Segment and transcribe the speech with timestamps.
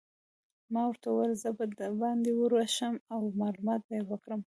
[0.73, 4.39] ما ورته وویل: زه به دباندې ورشم او معلومات به يې وکړم.